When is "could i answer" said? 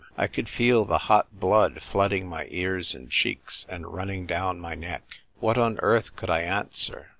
6.15-7.09